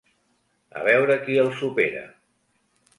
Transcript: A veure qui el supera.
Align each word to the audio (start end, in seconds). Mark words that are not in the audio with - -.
A 0.79 0.87
veure 0.89 1.19
qui 1.27 1.39
el 1.45 1.55
supera. 1.61 2.05